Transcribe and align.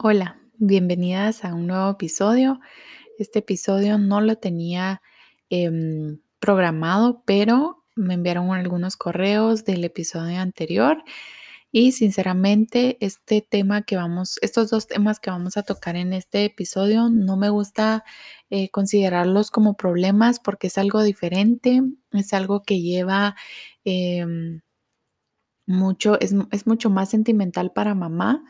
Hola, 0.00 0.40
bienvenidas 0.58 1.44
a 1.44 1.52
un 1.52 1.66
nuevo 1.66 1.90
episodio. 1.90 2.60
Este 3.18 3.40
episodio 3.40 3.98
no 3.98 4.20
lo 4.20 4.36
tenía 4.36 5.02
em, 5.50 6.20
programado, 6.38 7.24
pero 7.26 7.84
me 7.96 8.14
enviaron 8.14 8.52
algunos 8.52 8.96
correos 8.96 9.64
del 9.64 9.82
episodio 9.82 10.38
anterior 10.38 11.02
y 11.72 11.90
sinceramente 11.90 12.96
este 13.00 13.42
tema 13.42 13.82
que 13.82 13.96
vamos, 13.96 14.38
estos 14.40 14.70
dos 14.70 14.86
temas 14.86 15.18
que 15.18 15.30
vamos 15.30 15.56
a 15.56 15.64
tocar 15.64 15.96
en 15.96 16.12
este 16.12 16.44
episodio, 16.44 17.08
no 17.10 17.36
me 17.36 17.50
gusta 17.50 18.04
eh, 18.50 18.70
considerarlos 18.70 19.50
como 19.50 19.76
problemas 19.76 20.38
porque 20.38 20.68
es 20.68 20.78
algo 20.78 21.02
diferente, 21.02 21.82
es 22.12 22.32
algo 22.34 22.62
que 22.62 22.80
lleva 22.80 23.34
em, 23.82 24.60
mucho, 25.66 26.20
es, 26.20 26.36
es 26.52 26.68
mucho 26.68 26.88
más 26.88 27.10
sentimental 27.10 27.72
para 27.72 27.96
mamá 27.96 28.44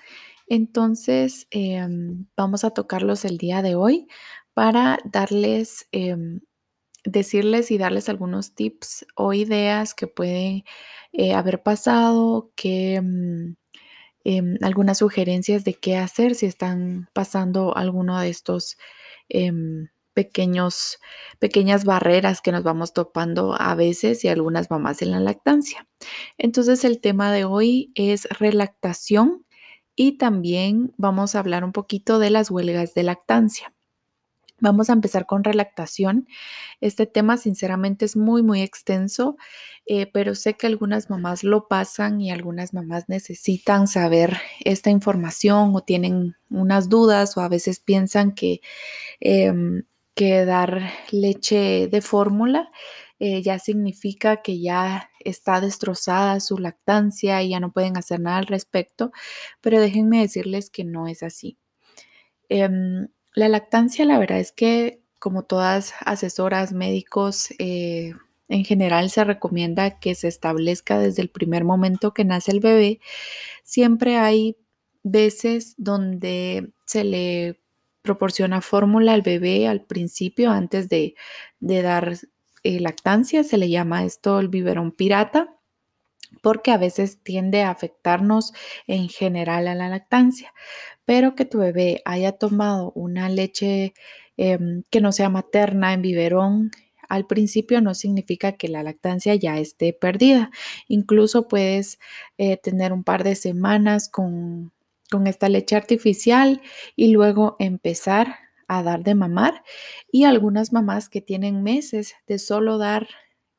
entonces, 0.50 1.46
em, 1.50 2.26
vamos 2.36 2.64
a 2.64 2.70
tocarlos 2.70 3.24
el 3.24 3.38
día 3.38 3.62
de 3.62 3.74
hoy 3.74 4.06
para 4.54 4.98
darles, 5.04 5.86
em, 5.92 6.40
decirles 7.04 7.70
y 7.70 7.78
darles 7.78 8.08
algunos 8.10 8.54
tips 8.54 9.06
o 9.16 9.32
ideas 9.34 9.94
que 9.94 10.06
pueden 10.08 10.64
eh, 11.12 11.34
haber 11.34 11.62
pasado, 11.62 12.52
que 12.56 12.96
em, 14.24 14.56
algunas 14.62 14.98
sugerencias 14.98 15.64
de 15.64 15.74
qué 15.74 15.96
hacer 15.96 16.34
si 16.34 16.46
están 16.46 17.08
pasando 17.14 17.76
alguno 17.76 18.20
de 18.20 18.28
estos 18.30 18.76
pequeños, 20.14 20.98
pequeñas 21.38 21.84
barreras 21.84 22.40
que 22.40 22.50
nos 22.52 22.64
vamos 22.64 22.92
topando 22.92 23.54
a 23.58 23.74
veces 23.76 24.24
y 24.24 24.28
algunas 24.28 24.70
mamás 24.70 25.00
en 25.02 25.12
la 25.12 25.20
lactancia. 25.20 25.86
Entonces, 26.38 26.84
el 26.84 27.00
tema 27.00 27.32
de 27.32 27.44
hoy 27.44 27.92
es 27.94 28.26
relactación 28.38 29.44
y 29.98 30.12
también 30.12 30.94
vamos 30.96 31.34
a 31.34 31.40
hablar 31.40 31.64
un 31.64 31.72
poquito 31.72 32.20
de 32.20 32.30
las 32.30 32.52
huelgas 32.52 32.94
de 32.94 33.02
lactancia. 33.02 33.74
Vamos 34.60 34.90
a 34.90 34.92
empezar 34.92 35.26
con 35.26 35.42
relactación. 35.42 36.28
Este 36.80 37.06
tema 37.06 37.36
sinceramente 37.36 38.04
es 38.04 38.16
muy, 38.16 38.44
muy 38.44 38.62
extenso, 38.62 39.36
eh, 39.86 40.08
pero 40.12 40.36
sé 40.36 40.54
que 40.54 40.68
algunas 40.68 41.10
mamás 41.10 41.42
lo 41.42 41.66
pasan 41.66 42.20
y 42.20 42.30
algunas 42.30 42.74
mamás 42.74 43.08
necesitan 43.08 43.88
saber 43.88 44.36
esta 44.64 44.90
información 44.90 45.74
o 45.74 45.80
tienen 45.80 46.36
unas 46.48 46.88
dudas 46.88 47.36
o 47.36 47.40
a 47.40 47.48
veces 47.48 47.80
piensan 47.80 48.32
que, 48.36 48.60
em, 49.18 49.82
que 50.14 50.44
dar 50.44 50.92
leche 51.10 51.88
de 51.88 52.00
fórmula 52.02 52.70
eh, 53.18 53.42
ya 53.42 53.58
significa 53.58 54.42
que 54.42 54.60
ya 54.60 55.07
está 55.20 55.60
destrozada 55.60 56.40
su 56.40 56.58
lactancia 56.58 57.42
y 57.42 57.50
ya 57.50 57.60
no 57.60 57.72
pueden 57.72 57.96
hacer 57.96 58.20
nada 58.20 58.38
al 58.38 58.46
respecto, 58.46 59.12
pero 59.60 59.80
déjenme 59.80 60.20
decirles 60.20 60.70
que 60.70 60.84
no 60.84 61.06
es 61.08 61.22
así. 61.22 61.58
Em, 62.48 63.08
la 63.34 63.48
lactancia, 63.48 64.04
la 64.04 64.18
verdad 64.18 64.40
es 64.40 64.52
que 64.52 65.02
como 65.18 65.44
todas 65.44 65.94
asesoras, 66.04 66.72
médicos, 66.72 67.50
eh, 67.58 68.14
en 68.48 68.64
general 68.64 69.10
se 69.10 69.24
recomienda 69.24 69.98
que 69.98 70.14
se 70.14 70.28
establezca 70.28 70.98
desde 70.98 71.22
el 71.22 71.28
primer 71.30 71.64
momento 71.64 72.14
que 72.14 72.24
nace 72.24 72.52
el 72.52 72.60
bebé. 72.60 73.00
Siempre 73.62 74.16
hay 74.16 74.56
veces 75.02 75.74
donde 75.76 76.72
se 76.86 77.04
le 77.04 77.60
proporciona 78.02 78.60
fórmula 78.62 79.12
al 79.12 79.22
bebé 79.22 79.68
al 79.68 79.82
principio 79.82 80.50
antes 80.50 80.88
de, 80.88 81.14
de 81.60 81.82
dar 81.82 82.16
eh, 82.64 82.80
lactancia, 82.80 83.44
se 83.44 83.58
le 83.58 83.70
llama 83.70 84.04
esto 84.04 84.40
el 84.40 84.48
biberón 84.48 84.92
pirata 84.92 85.54
porque 86.42 86.70
a 86.70 86.78
veces 86.78 87.22
tiende 87.22 87.62
a 87.62 87.70
afectarnos 87.70 88.52
en 88.86 89.08
general 89.08 89.66
a 89.68 89.74
la 89.74 89.88
lactancia, 89.88 90.52
pero 91.04 91.34
que 91.34 91.44
tu 91.44 91.58
bebé 91.58 92.02
haya 92.04 92.32
tomado 92.32 92.92
una 92.94 93.28
leche 93.28 93.94
em, 94.36 94.82
que 94.90 95.00
no 95.00 95.12
sea 95.12 95.30
materna 95.30 95.94
en 95.94 96.02
biberón 96.02 96.70
al 97.08 97.26
principio 97.26 97.80
no 97.80 97.94
significa 97.94 98.52
que 98.52 98.68
la 98.68 98.82
lactancia 98.82 99.34
ya 99.34 99.58
esté 99.58 99.92
perdida. 99.92 100.50
Incluso 100.88 101.48
puedes 101.48 101.98
eh, 102.36 102.58
tener 102.58 102.92
un 102.92 103.02
par 103.02 103.24
de 103.24 103.34
semanas 103.34 104.08
con, 104.08 104.72
con 105.10 105.26
esta 105.26 105.48
leche 105.48 105.74
artificial 105.74 106.60
y 106.96 107.08
luego 107.08 107.56
empezar 107.58 108.36
a 108.68 108.82
dar 108.82 109.02
de 109.02 109.14
mamar 109.14 109.64
y 110.12 110.24
algunas 110.24 110.72
mamás 110.72 111.08
que 111.08 111.20
tienen 111.20 111.62
meses 111.62 112.14
de 112.26 112.38
solo 112.38 112.78
dar 112.78 113.08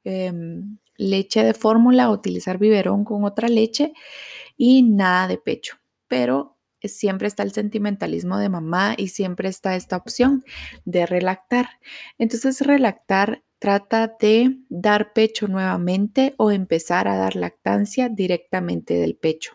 em, 0.04 0.78
leche 0.98 1.44
de 1.44 1.54
fórmula, 1.54 2.10
utilizar 2.10 2.58
biberón 2.60 3.04
con 3.04 3.26
otra 3.26 3.50
leche 3.50 3.94
y 4.56 4.84
nada 4.84 5.28
de 5.28 5.38
pecho. 5.38 5.78
Pero 6.08 6.58
siempre 6.84 7.28
está 7.28 7.44
el 7.44 7.52
sentimentalismo 7.52 8.38
de 8.38 8.50
mamá 8.50 8.94
y 8.98 9.10
siempre 9.10 9.50
está 9.50 9.76
esta 9.76 9.98
opción 9.98 10.44
de 10.86 11.06
relactar. 11.06 11.68
Entonces, 12.18 12.62
relactar 12.62 13.44
trata 13.60 14.16
de 14.20 14.60
dar 14.70 15.12
pecho 15.12 15.48
nuevamente 15.48 16.34
o 16.38 16.52
empezar 16.52 17.08
a 17.08 17.18
dar 17.18 17.36
lactancia 17.36 18.08
directamente 18.08 18.94
del 18.94 19.16
pecho. 19.18 19.54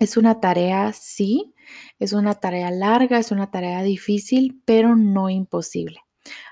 Es 0.00 0.16
una 0.16 0.40
tarea, 0.40 0.92
sí, 0.92 1.53
es 1.98 2.12
una 2.12 2.34
tarea 2.34 2.70
larga, 2.70 3.18
es 3.18 3.30
una 3.30 3.50
tarea 3.50 3.82
difícil, 3.82 4.60
pero 4.64 4.96
no 4.96 5.30
imposible. 5.30 6.00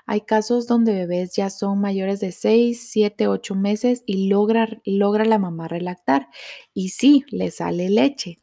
Hay 0.05 0.21
casos 0.21 0.67
donde 0.67 0.93
bebés 0.93 1.35
ya 1.35 1.49
son 1.49 1.79
mayores 1.81 2.19
de 2.19 2.31
6, 2.31 2.89
7, 2.91 3.27
8 3.27 3.55
meses 3.55 4.03
y 4.05 4.27
logra, 4.27 4.81
logra 4.85 5.25
la 5.25 5.39
mamá 5.39 5.67
relactar. 5.67 6.29
Y 6.73 6.89
sí, 6.89 7.25
le 7.29 7.51
sale 7.51 7.89
leche. 7.89 8.37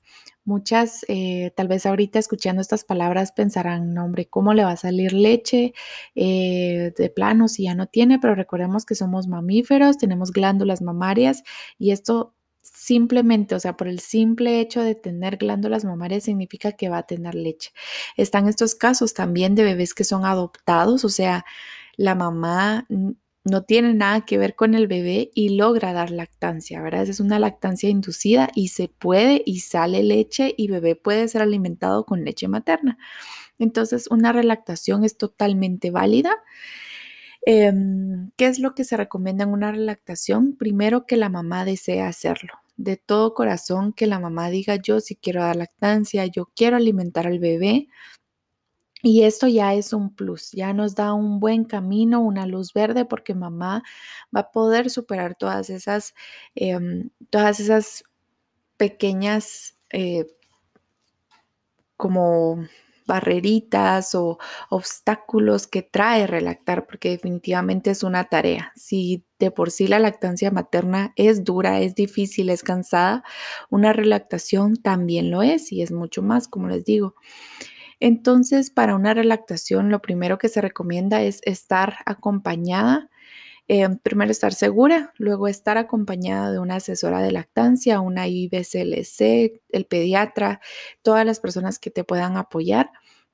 Muchas, 0.44 1.04
eh, 1.08 1.52
tal 1.54 1.68
vez 1.68 1.86
ahorita 1.86 2.18
escuchando 2.18 2.62
estas 2.62 2.84
palabras 2.84 3.30
pensarán, 3.32 3.92
no, 3.94 4.04
hombre, 4.06 4.26
¿cómo 4.26 4.54
le 4.54 4.64
va 4.64 4.72
a 4.72 4.76
salir 4.76 5.12
leche 5.12 5.74
eh, 6.14 6.92
de 6.96 7.10
plano 7.10 7.46
si 7.46 7.64
ya 7.64 7.74
no 7.74 7.86
tiene? 7.86 8.18
Pero 8.18 8.34
recordemos 8.34 8.86
que 8.86 8.94
somos 8.94 9.28
mamíferos, 9.28 9.98
tenemos 9.98 10.32
glándulas 10.32 10.80
mamarias 10.82 11.44
y 11.78 11.92
esto 11.92 12.34
simplemente, 12.62 13.54
o 13.54 13.60
sea, 13.60 13.76
por 13.76 13.88
el 13.88 14.00
simple 14.00 14.60
hecho 14.60 14.82
de 14.82 14.94
tener 14.94 15.36
glándulas 15.36 15.84
mamarias 15.84 16.24
significa 16.24 16.72
que 16.72 16.88
va 16.88 16.98
a 16.98 17.06
tener 17.06 17.34
leche. 17.34 17.72
Están 18.16 18.48
estos 18.48 18.74
casos 18.74 19.14
también 19.14 19.54
de 19.54 19.64
bebés 19.64 19.94
que 19.94 20.04
son 20.04 20.24
adoptados, 20.24 21.04
o 21.04 21.08
sea, 21.08 21.44
la 21.96 22.14
mamá 22.14 22.86
no 23.44 23.62
tiene 23.64 23.94
nada 23.94 24.24
que 24.26 24.38
ver 24.38 24.54
con 24.54 24.74
el 24.74 24.86
bebé 24.86 25.30
y 25.34 25.50
logra 25.56 25.92
dar 25.92 26.10
lactancia, 26.10 26.82
¿verdad? 26.82 27.08
Es 27.08 27.20
una 27.20 27.38
lactancia 27.38 27.88
inducida 27.88 28.50
y 28.54 28.68
se 28.68 28.88
puede 28.88 29.42
y 29.46 29.60
sale 29.60 30.02
leche 30.02 30.54
y 30.56 30.68
bebé 30.68 30.94
puede 30.96 31.26
ser 31.28 31.42
alimentado 31.42 32.04
con 32.04 32.24
leche 32.24 32.48
materna. 32.48 32.98
Entonces, 33.58 34.08
una 34.10 34.32
relactación 34.32 35.04
es 35.04 35.16
totalmente 35.16 35.90
válida. 35.90 36.36
Em, 37.42 38.30
¿Qué 38.36 38.46
es 38.46 38.58
lo 38.58 38.74
que 38.74 38.84
se 38.84 38.96
recomienda 38.96 39.44
en 39.44 39.50
una 39.50 39.72
relactación? 39.72 40.56
Primero 40.56 41.06
que 41.06 41.16
la 41.16 41.28
mamá 41.28 41.64
desee 41.64 42.02
hacerlo. 42.02 42.52
De 42.76 42.96
todo 42.96 43.34
corazón 43.34 43.92
que 43.92 44.06
la 44.06 44.18
mamá 44.18 44.50
diga 44.50 44.76
yo 44.76 45.00
si 45.00 45.16
quiero 45.16 45.42
dar 45.42 45.56
lactancia, 45.56 46.26
yo 46.26 46.46
quiero 46.54 46.76
alimentar 46.76 47.26
al 47.26 47.38
bebé. 47.38 47.88
Y 49.02 49.22
esto 49.24 49.48
ya 49.48 49.72
es 49.74 49.92
un 49.94 50.14
plus, 50.14 50.50
ya 50.52 50.74
nos 50.74 50.94
da 50.94 51.14
un 51.14 51.40
buen 51.40 51.64
camino, 51.64 52.20
una 52.20 52.46
luz 52.46 52.74
verde, 52.74 53.06
porque 53.06 53.34
mamá 53.34 53.82
va 54.34 54.40
a 54.40 54.50
poder 54.50 54.90
superar 54.90 55.36
todas 55.36 55.70
esas, 55.70 56.14
em, 56.54 57.08
todas 57.30 57.60
esas 57.60 58.04
pequeñas 58.78 59.76
eh, 59.90 60.26
como 61.96 62.66
barreritas 63.10 64.14
o 64.14 64.38
obstáculos 64.68 65.66
que 65.66 65.82
trae 65.82 66.28
relactar, 66.28 66.86
porque 66.86 67.10
definitivamente 67.10 67.90
es 67.90 68.04
una 68.04 68.24
tarea. 68.24 68.72
Si 68.76 69.24
de 69.40 69.50
por 69.50 69.72
sí 69.72 69.88
la 69.88 69.98
lactancia 69.98 70.52
materna 70.52 71.12
es 71.16 71.42
dura, 71.42 71.80
es 71.80 71.96
difícil, 71.96 72.50
es 72.50 72.62
cansada, 72.62 73.24
una 73.68 73.92
relactación 73.92 74.76
también 74.76 75.32
lo 75.32 75.42
es 75.42 75.72
y 75.72 75.82
es 75.82 75.90
mucho 75.90 76.22
más, 76.22 76.46
como 76.46 76.68
les 76.68 76.84
digo. 76.84 77.16
Entonces, 77.98 78.70
para 78.70 78.94
una 78.94 79.12
relactación, 79.12 79.90
lo 79.90 80.00
primero 80.00 80.38
que 80.38 80.48
se 80.48 80.60
recomienda 80.60 81.20
es 81.22 81.40
estar 81.44 81.96
acompañada. 82.06 83.10
Eh, 83.72 83.88
primero 84.02 84.32
estar 84.32 84.52
segura, 84.52 85.12
luego 85.16 85.46
estar 85.46 85.78
acompañada 85.78 86.50
de 86.50 86.58
una 86.58 86.76
asesora 86.76 87.20
de 87.22 87.30
lactancia, 87.30 88.00
una 88.00 88.26
IBCLC, 88.26 89.62
el 89.68 89.86
pediatra, 89.86 90.60
todas 91.02 91.24
las 91.24 91.38
personas 91.38 91.78
que 91.78 91.90
te 91.92 92.02
puedan 92.02 92.36
apoyar, 92.36 92.90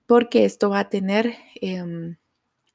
porque 0.07 0.45
esto 0.45 0.71
va 0.71 0.81
a 0.81 0.89
tener, 0.89 1.35
em, 1.61 2.17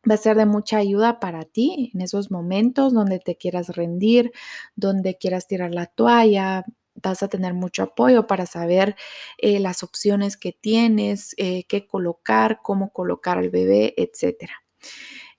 va 0.10 0.16
a 0.16 0.18
ser 0.18 0.38
de 0.38 0.46
mucha 0.46 0.78
ayuda 0.78 1.20
para 1.20 1.46
ti 1.46 1.92
en 1.94 2.02
esos 2.02 2.32
momentos 2.32 2.94
donde 2.94 3.20
te 3.20 3.38
quieras 3.38 3.70
rendir, 3.76 4.32
donde 4.76 5.18
quieras 5.18 5.48
tirar 5.48 5.74
la 5.74 5.88
toalla, 5.88 6.66
vas 6.96 7.24
a 7.24 7.28
tener 7.30 7.54
mucho 7.54 7.84
apoyo 7.84 8.28
para 8.28 8.46
saber 8.46 8.96
eh, 9.38 9.60
las 9.60 9.84
opciones 9.84 10.38
que 10.38 10.52
tienes, 10.54 11.34
eh, 11.38 11.66
qué 11.68 11.88
colocar, 11.88 12.60
cómo 12.64 12.92
colocar 12.92 13.38
al 13.38 13.50
bebé, 13.50 13.94
etc. 13.98 14.50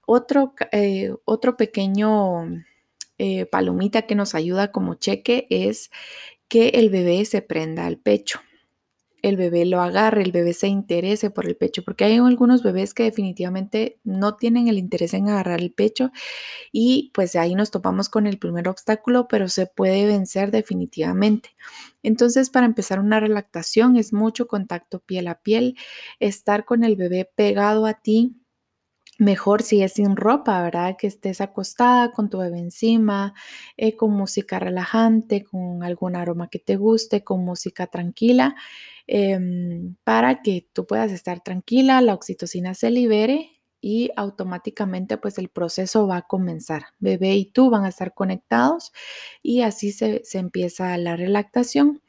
Otro, 0.07 0.55
eh, 0.73 1.15
otro 1.25 1.57
pequeño 1.57 2.65
palomita 3.53 4.03
que 4.03 4.17
nos 4.17 4.35
ayuda 4.35 4.73
como 4.73 4.95
cheque 4.95 5.47
es 5.49 5.91
que 6.49 6.71
el 6.71 6.91
bebé 6.91 7.25
se 7.25 7.41
prenda 7.41 7.87
al 7.87 7.97
pecho. 7.99 8.41
El 9.23 9.37
bebé 9.37 9.65
lo 9.65 9.81
agarre, 9.81 10.23
el 10.23 10.33
bebé 10.33 10.53
se 10.53 10.69
interese 10.69 11.31
por 11.31 11.47
el 11.47 11.57
pecho, 11.57 11.83
porque 11.85 12.05
hay 12.05 12.17
algunos 12.17 12.63
bebés 12.63 12.93
que 12.93 13.05
definitivamente 13.05 13.99
no 14.05 14.37
tienen 14.37 14.69
el 14.69 14.79
interés 14.79 15.15
en 15.15 15.29
agarrar 15.29 15.61
el 15.61 15.73
pecho 15.73 16.11
y 16.73 17.11
pues 17.15 17.37
ahí 17.37 17.55
nos 17.55 17.71
topamos 17.71 18.09
con 18.09 18.27
el 18.27 18.39
primer 18.39 18.69
obstáculo, 18.69 19.29
pero 19.29 19.49
se 19.49 19.67
puede 19.67 20.07
vencer 20.07 20.51
definitivamente. 20.51 21.51
Entonces, 22.03 22.51
para 22.51 22.67
empezar 22.67 23.01
una 23.01 23.21
relactación 23.21 23.97
es 23.97 24.13
mucho 24.13 24.49
contacto 24.49 25.01
piel 25.01 25.29
a 25.29 25.37
piel, 25.41 25.77
estar 26.21 26.65
con 26.65 26.85
el 26.85 26.97
bebé 26.97 27.31
pegado 27.37 27.87
a 27.87 27.95
ti, 27.95 28.37
Mejor 29.19 29.63
si 29.63 29.83
es 29.83 29.93
sin 29.93 30.17
ropa, 30.17 30.61
¿verdad? 30.63 30.97
Que 30.99 31.07
estés 31.07 31.41
acostada 31.41 32.11
con 32.13 32.29
tu 32.31 32.39
bebé 32.39 32.59
encima, 32.59 33.35
eh, 33.77 33.95
con 33.95 34.11
música 34.13 34.59
relajante, 34.59 35.45
con 35.45 35.85
algún 35.85 36.17
aroma 36.17 36.49
que 36.49 36.59
te 36.59 36.77
guste, 36.77 37.23
con 37.23 37.45
música 37.45 37.87
tranquila, 37.87 38.57
em, 39.07 39.97
para 40.05 40.43
que 40.43 40.69
tú 40.73 40.87
puedas 40.87 41.13
estar 41.13 41.43
tranquila, 41.43 42.01
la 42.01 42.15
oxitocina 42.15 42.75
se 42.75 42.91
libere 42.91 43.61
y 43.81 44.11
automáticamente 44.17 45.19
pues 45.19 45.39
el 45.39 45.49
proceso 45.49 46.07
va 46.07 46.19
a 46.19 46.23
comenzar. 46.23 46.85
Bebé 47.01 47.35
y 47.35 47.47
tú 47.47 47.69
van 47.71 47.85
a 47.85 47.89
estar 47.89 48.15
conectados 48.15 48.93
y 49.43 49.63
así 49.63 49.93
se, 49.93 50.23
se 50.25 50.39
empieza 50.39 50.97
la 50.99 51.17
relactación. 51.17 52.01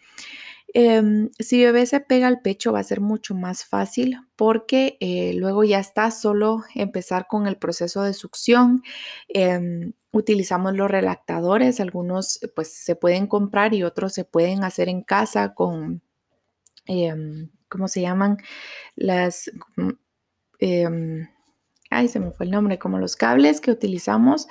Em, 0.76 1.30
si 1.38 1.64
bebé 1.64 1.86
se 1.86 2.00
pega 2.00 2.28
al 2.28 2.42
pecho 2.42 2.74
va 2.74 2.80
a 2.80 2.84
ser 2.84 3.00
mucho 3.00 3.36
más 3.36 3.64
fácil 3.64 4.18
porque 4.36 4.98
eh, 5.02 5.34
luego 5.36 5.64
ya 5.64 5.80
está 5.80 6.10
solo 6.10 6.64
empezar 6.74 7.28
con 7.28 7.46
el 7.48 7.58
proceso 7.58 8.02
de 8.04 8.14
succión. 8.14 8.82
Em, 9.28 9.94
utilizamos 10.12 10.74
los 10.76 10.90
relactadores, 10.90 11.80
algunos 11.80 12.40
pues 12.56 12.74
se 12.74 12.96
pueden 12.96 13.28
comprar 13.28 13.74
y 13.74 13.84
otros 13.84 14.14
se 14.14 14.26
pueden 14.26 14.64
hacer 14.64 14.90
en 14.90 15.04
casa 15.04 15.54
con, 15.54 16.02
em, 16.86 17.50
¿cómo 17.70 17.88
se 17.88 18.02
llaman? 18.02 18.38
Las... 18.96 19.52
ay, 21.90 22.08
se 22.08 22.20
me 22.20 22.32
fue 22.32 22.46
el 22.46 22.52
nombre, 22.52 22.80
como 22.80 23.00
los 23.00 23.16
cables 23.16 23.62
que 23.62 23.72
utilizamos 23.72 24.48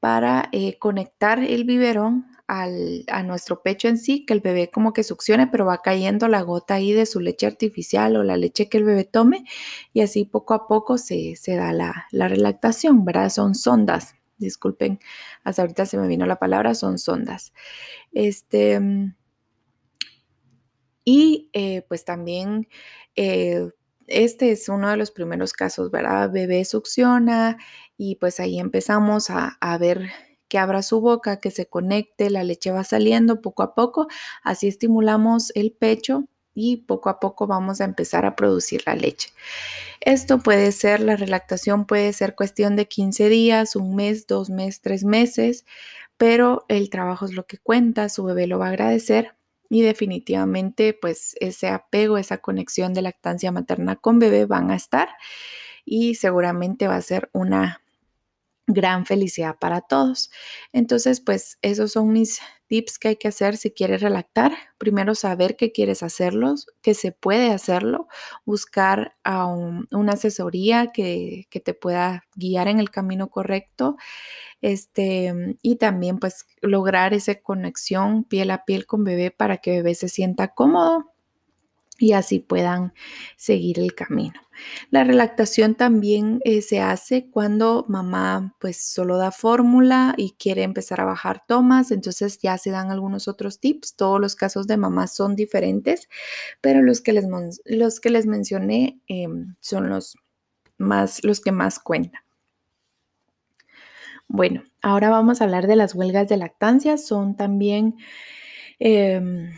para 0.00 0.48
eh, 0.52 0.78
conectar 0.78 1.38
el 1.42 1.64
biberón 1.64 2.26
a 2.46 3.22
nuestro 3.22 3.62
pecho 3.62 3.88
en 3.88 3.96
sí, 3.96 4.26
que 4.26 4.34
el 4.34 4.40
bebé 4.40 4.70
como 4.70 4.92
que 4.92 5.02
succione, 5.02 5.46
pero 5.46 5.64
va 5.64 5.78
cayendo 5.78 6.28
la 6.28 6.42
gota 6.42 6.74
ahí 6.74 6.92
de 6.92 7.06
su 7.06 7.20
leche 7.20 7.46
artificial 7.46 8.16
o 8.16 8.22
la 8.22 8.36
leche 8.36 8.68
que 8.68 8.76
el 8.76 8.84
bebé 8.84 9.04
tome 9.04 9.44
y 9.92 10.02
así 10.02 10.24
poco 10.26 10.52
a 10.52 10.66
poco 10.66 10.98
se, 10.98 11.34
da 11.46 11.72
la, 11.72 12.06
la 12.10 12.28
relactación, 12.28 13.04
¿verdad? 13.04 13.30
Son 13.30 13.54
sondas, 13.54 14.14
disculpen, 14.36 15.00
hasta 15.42 15.62
ahorita 15.62 15.86
se 15.86 15.96
me 15.96 16.06
vino 16.06 16.26
la 16.26 16.38
palabra, 16.38 16.74
son 16.74 16.98
sondas. 16.98 17.54
Este, 18.12 18.78
y 21.04 21.50
eh, 21.52 21.82
pues 21.88 22.04
también... 22.04 22.68
Eh, 23.16 23.70
este 24.06 24.52
es 24.52 24.68
uno 24.68 24.90
de 24.90 24.96
los 24.96 25.10
primeros 25.10 25.52
casos, 25.52 25.90
¿verdad? 25.90 26.30
Bebé 26.30 26.64
succiona 26.64 27.56
y 27.96 28.16
pues 28.16 28.40
ahí 28.40 28.58
empezamos 28.58 29.30
a, 29.30 29.56
a 29.60 29.78
ver 29.78 30.10
que 30.48 30.58
abra 30.58 30.82
su 30.82 31.00
boca, 31.00 31.40
que 31.40 31.50
se 31.50 31.66
conecte, 31.66 32.30
la 32.30 32.44
leche 32.44 32.70
va 32.70 32.84
saliendo 32.84 33.40
poco 33.40 33.62
a 33.62 33.74
poco, 33.74 34.06
así 34.42 34.68
estimulamos 34.68 35.52
el 35.54 35.72
pecho 35.72 36.28
y 36.54 36.78
poco 36.78 37.08
a 37.08 37.18
poco 37.18 37.46
vamos 37.46 37.80
a 37.80 37.84
empezar 37.84 38.26
a 38.26 38.36
producir 38.36 38.82
la 38.86 38.94
leche. 38.94 39.30
Esto 40.00 40.38
puede 40.38 40.70
ser, 40.72 41.00
la 41.00 41.16
relactación 41.16 41.86
puede 41.86 42.12
ser 42.12 42.34
cuestión 42.34 42.76
de 42.76 42.86
15 42.86 43.28
días, 43.28 43.74
un 43.74 43.96
mes, 43.96 44.26
dos 44.26 44.50
meses, 44.50 44.80
tres 44.82 45.04
meses, 45.04 45.64
pero 46.16 46.64
el 46.68 46.90
trabajo 46.90 47.24
es 47.24 47.32
lo 47.32 47.46
que 47.46 47.58
cuenta, 47.58 48.08
su 48.08 48.24
bebé 48.24 48.46
lo 48.46 48.58
va 48.58 48.66
a 48.66 48.70
agradecer 48.70 49.34
y 49.74 49.82
definitivamente 49.82 50.94
pues 50.94 51.34
ese 51.40 51.66
apego, 51.66 52.16
esa 52.16 52.38
conexión 52.38 52.94
de 52.94 53.02
lactancia 53.02 53.50
materna 53.50 53.96
con 53.96 54.20
bebé 54.20 54.46
van 54.46 54.70
a 54.70 54.76
estar 54.76 55.08
y 55.84 56.14
seguramente 56.14 56.86
va 56.86 56.94
a 56.94 57.02
ser 57.02 57.28
una 57.32 57.82
gran 58.68 59.04
felicidad 59.04 59.56
para 59.58 59.80
todos. 59.80 60.30
Entonces, 60.72 61.20
pues 61.20 61.58
esos 61.60 61.90
son 61.90 62.12
mis 62.12 62.38
tips 62.66 62.98
que 62.98 63.08
hay 63.08 63.16
que 63.16 63.28
hacer 63.28 63.56
si 63.56 63.70
quieres 63.70 64.02
relactar. 64.02 64.52
Primero, 64.78 65.14
saber 65.14 65.56
que 65.56 65.72
quieres 65.72 66.02
hacerlo, 66.02 66.54
que 66.82 66.94
se 66.94 67.12
puede 67.12 67.50
hacerlo, 67.50 68.08
buscar 68.44 69.16
a 69.24 69.46
una 69.46 70.12
asesoría 70.12 70.92
que, 70.92 71.46
que, 71.50 71.60
te 71.60 71.74
pueda 71.74 72.24
guiar 72.34 72.68
en 72.68 72.80
el 72.80 72.90
camino 72.90 73.28
correcto. 73.28 73.96
Este, 74.60 75.56
y 75.62 75.76
también 75.76 76.18
pues 76.18 76.46
lograr 76.62 77.14
esa 77.14 77.34
conexión 77.36 78.24
piel 78.24 78.50
a 78.50 78.64
piel 78.64 78.86
con 78.86 79.04
bebé 79.04 79.30
para 79.30 79.58
que 79.58 79.72
bebé 79.72 79.94
se 79.94 80.08
sienta 80.08 80.54
cómodo 80.54 81.12
y 81.98 82.12
así 82.12 82.40
puedan 82.40 82.92
seguir 83.36 83.78
el 83.78 83.94
camino. 83.94 84.43
La 84.90 85.04
relactación 85.04 85.74
también 85.74 86.40
eh, 86.44 86.62
se 86.62 86.80
hace 86.80 87.30
cuando 87.30 87.84
mamá 87.88 88.54
pues 88.60 88.84
solo 88.84 89.16
da 89.16 89.30
fórmula 89.30 90.14
y 90.16 90.32
quiere 90.32 90.62
empezar 90.62 91.00
a 91.00 91.04
bajar 91.04 91.44
tomas, 91.46 91.90
entonces 91.90 92.38
ya 92.40 92.58
se 92.58 92.70
dan 92.70 92.90
algunos 92.90 93.28
otros 93.28 93.60
tips. 93.60 93.96
Todos 93.96 94.20
los 94.20 94.36
casos 94.36 94.66
de 94.66 94.76
mamá 94.76 95.06
son 95.06 95.36
diferentes, 95.36 96.08
pero 96.60 96.82
los 96.82 97.00
que 97.00 97.12
les, 97.12 97.26
los 97.64 98.00
que 98.00 98.10
les 98.10 98.26
mencioné 98.26 99.00
em, 99.08 99.54
son 99.60 99.88
los, 99.88 100.16
más, 100.78 101.22
los 101.24 101.40
que 101.40 101.52
más 101.52 101.78
cuentan. 101.78 102.22
Bueno, 104.28 104.64
ahora 104.82 105.10
vamos 105.10 105.40
a 105.40 105.44
hablar 105.44 105.66
de 105.66 105.76
las 105.76 105.94
huelgas 105.94 106.28
de 106.28 106.36
lactancia. 106.36 106.96
Son 106.98 107.36
también... 107.36 107.96
Em, 108.78 109.52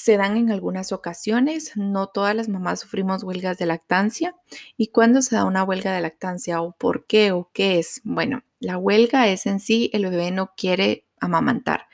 se 0.00 0.16
dan 0.16 0.36
en 0.36 0.50
algunas 0.50 0.92
ocasiones, 0.92 1.72
no 1.76 2.06
todas 2.08 2.34
las 2.34 2.48
mamás 2.48 2.80
sufrimos 2.80 3.22
huelgas 3.22 3.58
de 3.58 3.66
lactancia. 3.66 4.34
¿Y 4.76 4.88
cuándo 4.88 5.20
se 5.20 5.36
da 5.36 5.44
una 5.44 5.62
huelga 5.64 5.92
de 5.92 6.00
lactancia 6.00 6.62
o 6.62 6.72
por 6.72 7.06
qué 7.06 7.32
o 7.32 7.50
qué 7.52 7.78
es? 7.78 8.00
Bueno, 8.04 8.42
la 8.60 8.78
huelga 8.78 9.28
es 9.28 9.46
en 9.46 9.60
sí 9.60 9.90
el 9.92 10.06
bebé 10.08 10.30
no 10.30 10.52
quiere 10.56 11.06
amamantar. 11.20 11.86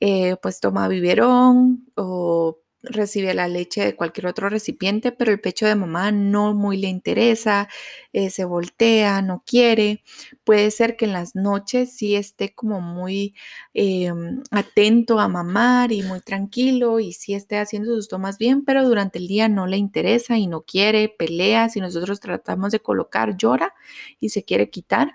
Eh, 0.00 0.36
pues 0.42 0.60
toma 0.60 0.88
biberón 0.88 1.86
o 1.96 2.58
recibe 2.86 3.34
la 3.34 3.48
leche 3.48 3.84
de 3.84 3.96
cualquier 3.96 4.26
otro 4.26 4.48
recipiente, 4.48 5.12
pero 5.12 5.32
el 5.32 5.40
pecho 5.40 5.66
de 5.66 5.74
mamá 5.74 6.12
no 6.12 6.54
muy 6.54 6.76
le 6.76 6.88
interesa, 6.88 7.68
eh, 8.12 8.30
se 8.30 8.44
voltea, 8.44 9.22
no 9.22 9.42
quiere. 9.46 10.02
Puede 10.44 10.70
ser 10.70 10.96
que 10.96 11.04
en 11.06 11.12
las 11.12 11.34
noches 11.34 11.96
sí 11.96 12.14
esté 12.16 12.54
como 12.54 12.80
muy 12.80 13.34
em, 13.74 14.42
atento 14.50 15.20
a 15.20 15.28
mamar 15.28 15.92
y 15.92 16.02
muy 16.02 16.20
tranquilo 16.20 17.00
y 17.00 17.12
sí 17.12 17.34
esté 17.34 17.58
haciendo 17.58 17.94
sus 17.94 18.08
tomas 18.08 18.38
bien, 18.38 18.64
pero 18.64 18.86
durante 18.88 19.18
el 19.18 19.28
día 19.28 19.48
no 19.48 19.66
le 19.66 19.76
interesa 19.76 20.38
y 20.38 20.46
no 20.46 20.62
quiere, 20.62 21.08
pelea. 21.08 21.68
Si 21.68 21.80
nosotros 21.80 22.20
tratamos 22.20 22.72
de 22.72 22.80
colocar, 22.80 23.36
llora 23.36 23.74
y 24.20 24.30
se 24.30 24.44
quiere 24.44 24.70
quitar. 24.70 25.12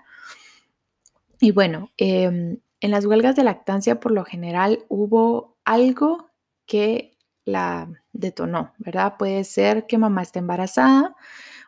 Y 1.40 1.52
bueno, 1.52 1.90
em, 1.96 2.58
en 2.80 2.90
las 2.90 3.06
huelgas 3.06 3.36
de 3.36 3.44
lactancia 3.44 4.00
por 4.00 4.12
lo 4.12 4.24
general 4.24 4.84
hubo 4.88 5.56
algo 5.64 6.30
que 6.66 7.12
la 7.50 7.90
detonó, 8.12 8.72
¿verdad? 8.78 9.16
Puede 9.18 9.44
ser 9.44 9.86
que 9.86 9.98
mamá 9.98 10.22
esté 10.22 10.40
embarazada, 10.40 11.16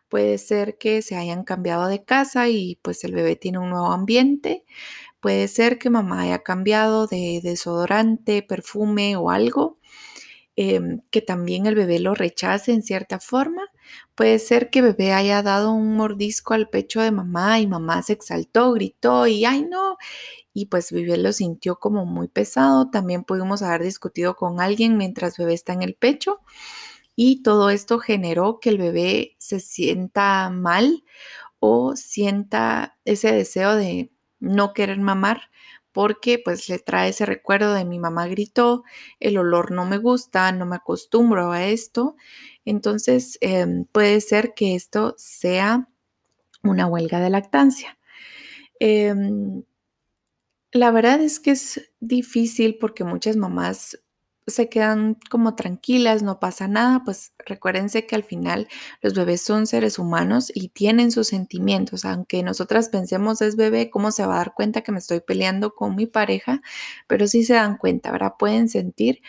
puede 0.09 0.39
ser 0.39 0.79
que 0.79 1.03
se 1.03 1.17
hayan 1.17 1.45
cambiado 1.45 1.89
de 1.89 2.05
casa 2.05 2.49
y 2.49 2.79
pues 2.83 3.05
el 3.05 3.15
bebé 3.15 3.37
tiene 3.37 3.59
un 3.59 3.71
nuevo 3.71 3.93
ambiente, 3.93 4.65
puede 5.21 5.49
ser 5.49 5.79
que 5.79 5.91
mamá 5.91 6.23
haya 6.23 6.41
cambiado 6.45 7.07
de 7.09 7.41
desodorante, 7.43 8.43
perfume 8.43 9.17
o 9.17 9.31
algo, 9.31 9.79
em, 10.57 11.03
que 11.11 11.23
también 11.23 11.67
el 11.67 11.75
bebé 11.77 12.01
lo 12.01 12.15
rechace 12.15 12.73
en 12.73 12.83
cierta 12.83 13.21
forma. 13.21 13.62
Puede 14.15 14.39
ser 14.39 14.71
que 14.71 14.83
bebé 14.83 15.12
haya 15.12 15.43
dado 15.43 15.73
un 15.73 15.97
mordisco 15.97 16.55
al 16.55 16.69
pecho 16.69 17.01
de 17.01 17.11
mamá 17.11 17.61
y 17.61 17.67
mamá 17.67 18.03
se 18.03 18.12
exaltó, 18.12 18.73
gritó 18.73 19.27
y 19.27 19.45
ay 19.45 19.62
no, 19.62 19.97
y 20.55 20.67
pues 20.67 20.93
bebé 20.93 21.17
lo 21.19 21.33
sintió 21.33 21.79
como 21.79 22.07
muy 22.07 22.29
pesado. 22.29 22.91
También 22.91 23.25
pudimos 23.25 23.62
haber 23.62 23.83
discutido 23.83 24.37
con 24.37 24.61
alguien 24.61 24.97
mientras 24.99 25.39
bebé 25.39 25.55
está 25.55 25.73
en 25.73 25.83
el 25.83 25.95
pecho. 25.95 26.41
Y 27.17 27.43
todo 27.43 27.71
esto 27.71 27.99
generó 27.99 28.59
que 28.61 28.71
el 28.71 28.79
bebé 28.79 29.37
se 29.39 29.61
sienta 29.61 30.51
mal 30.51 31.05
o 31.61 31.97
sienta 31.97 32.99
ese 33.05 33.33
deseo 33.33 33.77
de 33.77 34.11
no 34.41 34.73
querer 34.75 34.99
mamar 34.99 35.52
porque 35.93 36.41
pues 36.43 36.69
le 36.69 36.79
trae 36.79 37.11
ese 37.11 37.27
recuerdo 37.27 37.75
de 37.75 37.85
mi 37.85 37.99
mamá 37.99 38.27
gritó, 38.29 38.85
el 39.21 39.39
olor 39.39 39.71
no 39.73 39.85
me 39.87 39.99
gusta, 39.99 40.53
no 40.53 40.67
me 40.67 40.77
acostumbro 40.77 41.53
a 41.53 41.67
esto. 41.67 42.17
Entonces 42.65 43.39
em, 43.41 43.85
puede 43.87 44.21
ser 44.21 44.55
que 44.55 44.75
esto 44.75 45.15
sea 45.19 45.89
una 46.63 46.87
huelga 46.87 47.21
de 47.21 47.31
lactancia. 47.31 47.99
Em, 48.81 49.65
la 50.73 50.91
verdad 50.91 51.21
es 51.21 51.39
que 51.39 51.53
es 51.53 51.93
difícil 52.01 52.79
porque 52.79 53.05
muchas 53.05 53.37
mamás 53.37 54.01
se 54.47 54.69
quedan 54.69 55.17
como 55.31 55.55
tranquilas, 55.55 56.23
no 56.23 56.41
pasa 56.41 56.69
nada, 56.69 57.03
pues 57.05 57.33
recuérdense 57.39 58.07
que 58.07 58.15
al 58.17 58.25
final 58.25 58.69
los 59.01 59.15
bebés 59.15 59.43
son 59.43 59.67
seres 59.67 59.99
humanos 59.99 60.51
y 60.55 60.69
tienen 60.69 61.11
sus 61.13 61.29
sentimientos, 61.29 62.05
aunque 62.05 62.43
nosotras 62.43 62.89
pensemos 62.89 63.41
es 63.43 63.57
bebé, 63.57 63.91
¿cómo 63.91 64.11
se 64.11 64.27
va 64.27 64.35
a 64.35 64.39
dar 64.39 64.55
cuenta 64.55 64.83
que 64.83 64.93
me 64.93 64.99
estoy 64.99 65.21
peleando 65.21 65.75
con 65.75 65.95
mi 65.97 66.07
pareja? 66.07 66.61
Pero 67.07 67.27
sí 67.27 67.45
se 67.45 67.55
dan 67.55 67.77
cuenta, 67.77 68.11
¿verdad? 68.13 68.35
Pueden 68.39 68.69
sentir, 68.69 69.21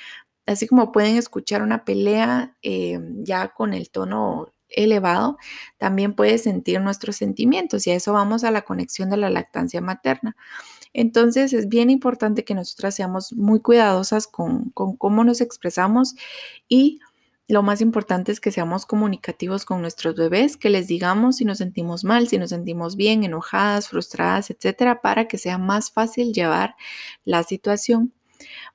así 0.46 0.68
como 0.68 0.92
pueden 0.92 1.18
escuchar 1.18 1.62
una 1.64 1.86
pelea 1.86 2.58
eh, 2.64 3.00
ya 3.24 3.50
con 3.50 3.74
el 3.74 3.90
tono 3.92 4.54
elevado, 4.70 5.38
también 5.78 6.16
puede 6.16 6.38
sentir 6.40 6.82
nuestros 6.82 7.16
sentimientos 7.18 7.86
y 7.88 7.92
a 7.92 7.96
eso 7.96 8.14
vamos 8.14 8.44
a 8.44 8.52
la 8.52 8.64
conexión 8.64 9.10
de 9.10 9.18
la 9.18 9.30
lactancia 9.30 9.82
materna. 9.82 10.36
Entonces 10.94 11.54
es 11.54 11.68
bien 11.68 11.90
importante 11.90 12.44
que 12.44 12.56
nosotras 12.56 12.96
seamos 12.96 13.34
muy 13.34 13.60
cuidadosas 13.62 14.28
con, 14.28 14.70
con 14.72 14.96
cómo 14.96 15.24
nos 15.24 15.42
expresamos 15.42 16.16
y 16.68 17.00
lo 17.48 17.62
más 17.62 17.82
importante 17.82 18.32
es 18.32 18.40
que 18.40 18.52
seamos 18.52 18.86
comunicativos 18.86 19.66
con 19.66 19.82
nuestros 19.82 20.16
bebés, 20.16 20.56
que 20.56 20.70
les 20.70 20.88
digamos 20.88 21.38
si 21.38 21.46
nos 21.46 21.58
sentimos 21.58 22.04
mal, 22.04 22.28
si 22.28 22.38
nos 22.38 22.52
sentimos 22.52 22.96
bien, 22.96 23.24
enojadas, 23.24 23.90
frustradas, 23.90 24.50
etcétera, 24.50 25.02
para 25.02 25.28
que 25.28 25.38
sea 25.38 25.58
más 25.58 25.92
fácil 25.92 26.34
llevar 26.34 26.76
la 27.26 27.44
situación. 27.44 28.14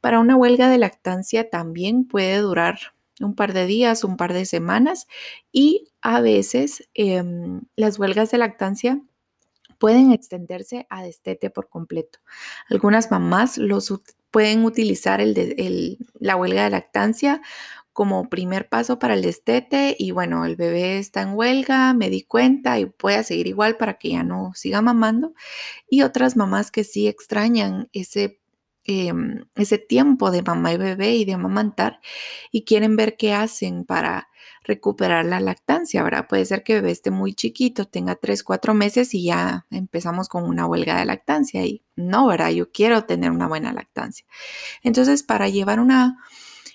Para 0.01 0.21
una 0.21 0.37
huelga 0.37 0.69
de 0.69 0.79
lactancia 0.79 1.49
también 1.51 2.05
puede 2.07 2.39
durar 2.39 2.79
un 3.21 3.35
par 3.35 3.53
de 3.53 3.67
días, 3.67 4.05
un 4.05 4.17
par 4.17 4.33
de 4.33 4.45
semanas 4.45 5.07
y 5.51 5.89
a 6.03 6.21
veces 6.21 6.89
em, 6.95 7.63
las 7.75 7.99
huelgas 7.99 8.31
de 8.31 8.39
lactancia 8.39 9.01
pueden 9.79 10.13
extenderse 10.13 10.87
a 10.91 11.03
destete 11.03 11.51
por 11.51 11.69
completo. 11.69 12.19
Algunas 12.69 13.11
mamás 13.11 13.59
los 13.59 13.93
pueden 14.31 14.65
utilizar 14.65 15.23
la 16.21 16.37
huelga 16.37 16.65
de 16.65 16.71
lactancia 16.71 17.41
como 17.93 18.29
primer 18.29 18.69
paso 18.69 18.99
para 18.99 19.15
el 19.15 19.23
destete 19.23 19.97
y 19.99 20.13
bueno, 20.13 20.45
el 20.45 20.55
bebé 20.55 20.99
está 20.99 21.23
en 21.23 21.35
huelga, 21.35 21.95
me 21.95 22.11
di 22.11 22.23
cuenta 22.23 22.79
y 22.79 22.87
puede 22.87 23.25
seguir 23.25 23.49
igual 23.49 23.77
para 23.77 23.95
que 23.95 24.11
ya 24.11 24.23
no 24.23 24.53
siga 24.55 24.83
mamando. 24.83 25.35
Y 25.89 26.03
otras 26.03 26.37
mamás 26.37 26.71
que 26.71 26.85
sí 26.85 27.09
extrañan 27.09 27.89
ese 27.93 28.39
Em, 28.91 29.45
ese 29.55 29.77
tiempo 29.77 30.31
de 30.31 30.41
mamá 30.43 30.73
y 30.73 30.79
bebé 30.79 31.15
y 31.17 31.27
de 31.27 31.35
amamantar 31.35 32.01
y 32.51 32.65
quieren 32.65 32.97
ver 32.97 33.19
qué 33.19 33.35
hacen 33.35 33.85
para 33.85 34.29
recuperar 34.69 35.25
la 35.25 35.41
lactancia, 35.41 36.03
¿verdad? 36.03 36.29
Puede 36.29 36.45
ser 36.45 36.63
que 36.63 36.75
el 36.75 36.83
bebé 36.83 36.93
esté 36.93 37.11
muy 37.11 37.35
chiquito, 37.35 37.87
tenga 37.87 38.15
3, 38.17 38.45
4 38.45 38.75
meses 38.75 39.15
y 39.15 39.25
ya 39.25 39.67
empezamos 39.71 40.29
con 40.29 40.45
una 40.45 40.67
huelga 40.67 40.99
de 40.99 41.07
lactancia 41.07 41.65
y 41.65 41.83
no, 41.97 42.27
¿verdad? 42.27 42.51
Yo 42.51 42.71
quiero 42.71 43.05
tener 43.05 43.31
una 43.31 43.49
buena 43.49 43.73
lactancia. 43.73 44.27
Entonces, 44.83 45.23
para 45.23 45.49
llevar 45.49 45.81
una, 45.81 46.19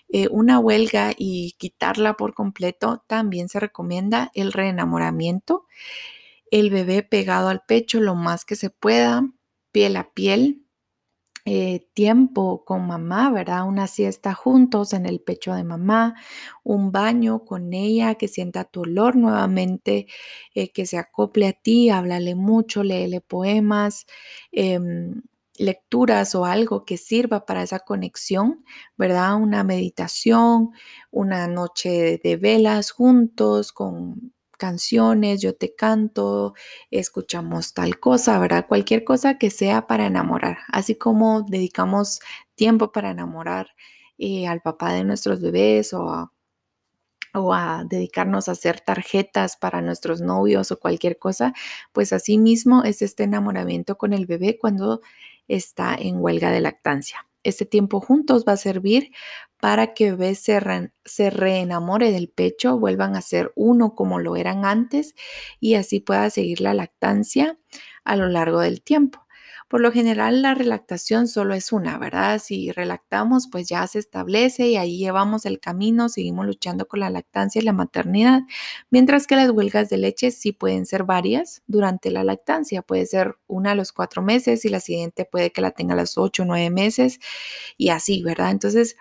eh, 0.10 0.28
una 0.32 0.60
huelga 0.60 1.14
y 1.16 1.54
quitarla 1.60 2.16
por 2.16 2.34
completo, 2.34 3.04
también 3.08 3.48
se 3.48 3.60
recomienda 3.60 4.32
el 4.34 4.52
reenamoramiento, 4.52 5.68
el 6.50 6.72
bebé 6.72 7.04
pegado 7.04 7.50
al 7.50 7.64
pecho 7.64 8.02
lo 8.02 8.16
más 8.16 8.44
que 8.44 8.56
se 8.56 8.72
pueda, 8.72 9.30
piel 9.72 9.98
a 9.98 10.12
piel, 10.14 10.63
eh, 11.46 11.88
tiempo 11.94 12.64
con 12.66 12.88
mamá, 12.88 13.30
¿verdad? 13.32 13.68
Una 13.68 13.88
siesta 13.88 14.34
juntos 14.34 14.94
en 14.94 15.06
el 15.06 15.20
pecho 15.22 15.54
de 15.56 15.64
mamá, 15.64 16.16
un 16.64 16.92
baño 16.92 17.44
con 17.46 17.74
ella, 17.74 18.16
que 18.16 18.28
sienta 18.28 18.64
tu 18.66 18.82
olor 18.82 19.16
nuevamente, 19.16 20.08
eh, 20.56 20.72
que 20.72 20.86
se 20.86 20.98
acople 20.98 21.48
a 21.48 21.54
ti, 21.54 21.90
háblale 21.90 22.36
mucho, 22.36 22.84
léele 22.84 23.22
poemas. 23.22 24.06
Em, 24.52 25.22
lecturas 25.58 26.34
o 26.36 26.46
algo 26.46 26.84
que 26.86 26.98
sirva 26.98 27.46
para 27.46 27.62
esa 27.64 27.80
conexión, 27.80 28.64
¿verdad? 28.98 29.36
Una 29.36 29.64
meditación, 29.64 30.72
una 31.12 31.48
noche 31.48 32.20
de 32.24 32.38
velas 32.38 32.90
juntos 32.92 33.72
con 33.72 34.34
canciones, 34.58 35.42
yo 35.42 35.56
te 35.56 35.76
canto, 35.76 36.54
escuchamos 36.92 37.74
tal 37.74 38.00
cosa, 38.00 38.40
¿verdad? 38.40 38.66
Cualquier 38.68 39.04
cosa 39.04 39.38
que 39.38 39.50
sea 39.50 39.88
para 39.88 40.06
enamorar, 40.08 40.60
así 40.70 40.96
como 40.96 41.44
dedicamos 41.44 42.20
tiempo 42.56 42.92
para 42.92 43.12
enamorar 43.12 43.68
eh, 44.18 44.48
al 44.48 44.62
papá 44.62 44.94
de 44.94 45.04
nuestros 45.04 45.42
bebés 45.42 45.94
o 45.94 46.10
a, 46.10 46.32
o 47.34 47.54
a 47.54 47.84
dedicarnos 47.86 48.48
a 48.48 48.54
hacer 48.54 48.80
tarjetas 48.80 49.58
para 49.58 49.82
nuestros 49.82 50.22
novios 50.22 50.72
o 50.72 50.80
cualquier 50.80 51.18
cosa, 51.18 51.54
pues 51.92 52.14
así 52.14 52.38
mismo 52.38 52.84
es 52.84 53.02
este 53.02 53.24
enamoramiento 53.24 53.98
con 53.98 54.14
el 54.14 54.26
bebé 54.26 54.58
cuando 54.60 55.02
está 55.48 55.96
en 55.96 56.18
huelga 56.22 56.52
de 56.52 56.62
lactancia. 56.62 57.28
Este 57.44 57.66
tiempo 57.66 58.00
juntos 58.00 58.46
va 58.48 58.54
a 58.54 58.58
servir 58.58 59.12
para 59.64 59.94
que 59.94 60.12
bebé 60.12 60.36
se, 60.36 60.60
se 61.06 61.30
reenamore 61.30 62.12
del 62.12 62.28
pecho, 62.28 62.78
vuelvan 62.78 63.16
a 63.16 63.22
ser 63.22 63.54
uno 63.56 63.96
como 63.96 64.20
lo 64.20 64.36
eran 64.36 64.66
antes 64.66 65.16
y 65.62 65.76
así 65.76 66.02
pueda 66.02 66.30
seguir 66.30 66.60
la 66.60 66.74
lactancia 66.74 67.58
a 68.04 68.18
lo 68.18 68.28
largo 68.28 68.60
del 68.60 68.82
tiempo. 68.82 69.22
Por 69.70 69.80
lo 69.80 69.94
general, 69.94 70.42
la 70.42 70.54
relactación 70.54 71.30
solo 71.30 71.54
es 71.54 71.72
una, 71.72 71.98
¿verdad? 71.98 72.40
Si 72.44 72.74
relactamos, 72.74 73.48
pues 73.50 73.70
ya 73.70 73.88
se 73.88 74.00
establece 74.00 74.68
y 74.68 74.76
ahí 74.76 74.98
llevamos 74.98 75.46
el 75.46 75.62
camino, 75.62 76.10
seguimos 76.10 76.46
luchando 76.46 76.86
con 76.86 77.00
la 77.00 77.10
lactancia 77.10 77.62
y 77.62 77.66
la 77.66 77.72
maternidad, 77.74 78.42
mientras 78.92 79.28
que 79.28 79.38
las 79.38 79.50
huelgas 79.50 79.90
de 79.90 79.98
leche 79.98 80.32
sí 80.32 80.52
pueden 80.52 80.86
ser 80.86 81.06
varias 81.06 81.64
durante 81.68 82.12
la 82.12 82.26
lactancia. 82.26 82.82
Puede 82.82 83.06
ser 83.06 83.38
una 83.48 83.72
a 83.72 83.76
los 83.76 83.94
cuatro 83.94 84.22
meses 84.22 84.66
y 84.66 84.70
la 84.70 84.82
siguiente 84.82 85.24
puede 85.26 85.52
que 85.54 85.62
la 85.62 85.72
tenga 85.72 85.94
a 85.94 85.98
los 85.98 86.18
ocho 86.18 86.44
o 86.44 86.46
nueve 86.46 86.70
meses 86.70 87.20
y 87.78 87.90
así, 87.90 88.22
¿verdad? 88.24 88.52
Entonces, 88.52 88.96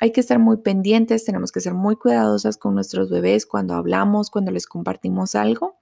hay 0.00 0.12
que 0.12 0.20
estar 0.20 0.38
muy 0.38 0.58
pendientes, 0.58 1.24
tenemos 1.24 1.52
que 1.52 1.60
ser 1.60 1.74
muy 1.74 1.96
cuidadosas 1.96 2.58
con 2.58 2.74
nuestros 2.74 3.10
bebés 3.10 3.46
cuando 3.46 3.74
hablamos, 3.74 4.30
cuando 4.30 4.50
les 4.50 4.66
compartimos 4.66 5.34
algo 5.34 5.80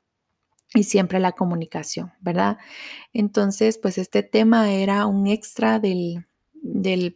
y 0.75 0.85
siempre 0.85 1.21
la 1.21 1.33
comunicación, 1.33 2.13
¿verdad? 2.21 2.59
Entonces, 3.13 3.79
pues 3.79 3.99
este 3.99 4.23
tema 4.23 4.73
era 4.73 5.07
un 5.07 5.27
extra 5.27 5.79
del, 5.79 6.27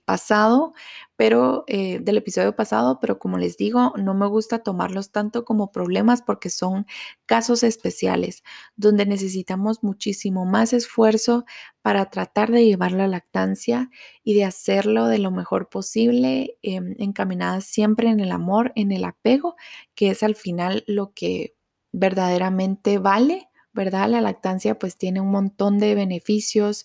pasado, 0.05 0.75
pero 1.17 1.65
eh, 1.67 1.99
del 2.01 2.19
episodio 2.19 2.55
pasado, 2.55 2.99
pero 3.01 3.19
como 3.19 3.39
les 3.39 3.57
digo, 3.57 3.93
no 3.97 4.15
me 4.15 4.27
gusta 4.27 4.63
tomarlos 4.63 5.11
tanto 5.11 5.45
como 5.45 5.73
problemas 5.73 6.23
porque 6.23 6.51
son 6.51 6.87
casos 7.27 7.63
especiales 7.63 8.43
donde 8.77 9.07
necesitamos 9.07 9.83
muchísimo 9.83 10.45
más 10.45 10.73
esfuerzo 10.73 11.45
para 11.83 12.11
tratar 12.11 12.51
de 12.51 12.65
llevar 12.65 12.93
la 12.93 13.09
lactancia 13.09 13.91
y 14.23 14.35
de 14.35 14.45
hacerlo 14.45 15.07
de 15.07 15.19
lo 15.19 15.31
mejor 15.31 15.69
posible, 15.69 16.57
eh, 16.63 16.81
encaminadas 16.99 17.65
siempre 17.65 18.09
en 18.11 18.21
el 18.21 18.33
amor, 18.33 18.73
en 18.77 18.93
el 18.93 19.05
apego, 19.05 19.57
que 19.95 20.11
es 20.11 20.23
al 20.23 20.35
final 20.37 20.85
lo 20.87 21.13
que 21.15 21.55
verdaderamente 21.93 22.99
vale 22.99 23.45
¿verdad? 23.75 24.09
La 24.11 24.21
lactancia 24.21 24.77
pues 24.79 24.97
tiene 24.99 25.21
un 25.21 25.31
montón 25.31 25.79
de 25.79 25.95
beneficios. 25.95 26.85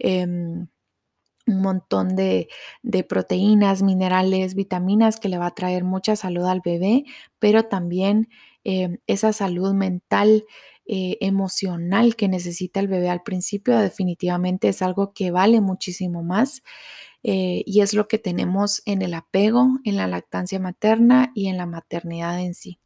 Em, 0.00 0.66
un 1.46 1.60
montón 1.62 2.16
de, 2.16 2.48
proteínas, 3.08 3.82
minerales, 3.82 4.54
vitaminas 4.54 5.18
que 5.18 5.28
le 5.28 5.38
va 5.38 5.46
a 5.46 5.54
traer 5.54 5.84
mucha 5.84 6.16
salud 6.16 6.44
al 6.44 6.60
bebé, 6.64 7.04
pero 7.38 7.64
también 7.64 8.28
em, 8.64 8.98
esa 9.06 9.32
salud 9.32 9.74
mental, 9.74 10.44
eh, 10.86 11.16
emocional 11.20 12.16
que 12.16 12.28
necesita 12.28 12.80
el 12.80 12.88
bebé 12.88 13.08
al 13.08 13.22
principio 13.22 13.78
definitivamente 13.78 14.68
es 14.68 14.82
algo 14.82 15.12
que 15.12 15.30
vale 15.30 15.60
muchísimo 15.60 16.24
más 16.24 16.64
eh, 17.22 17.62
y 17.66 17.82
es 17.82 17.94
lo 17.94 18.08
que 18.08 18.18
tenemos 18.18 18.82
en 18.84 19.02
el 19.02 19.14
apego, 19.14 19.78
en 19.84 19.96
la 19.96 20.08
lactancia 20.08 20.58
materna 20.58 21.30
y 21.34 21.46
en 21.48 21.56
la 21.56 21.66
maternidad 21.66 22.40
en 22.40 22.54
sí. 22.54 22.80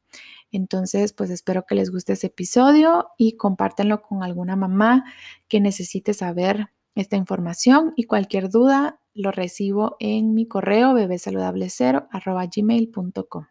Entonces, 0.52 1.12
pues 1.12 1.30
espero 1.30 1.64
que 1.66 1.74
les 1.74 1.90
guste 1.90 2.12
ese 2.14 2.28
episodio 2.28 3.08
y 3.18 3.36
compártanlo 3.36 4.02
con 4.02 4.22
alguna 4.22 4.56
mamá 4.56 5.04
que 5.48 5.60
necesite 5.60 6.14
saber 6.14 6.68
esta 6.96 7.16
información 7.16 7.92
y 7.94 8.04
cualquier 8.04 8.48
duda 8.48 9.00
lo 9.14 9.30
recibo 9.30 9.96
en 10.00 10.34
mi 10.34 10.48
correo 10.48 10.92
bebesaludable0 10.94 12.08
gmail.com. 12.54 13.46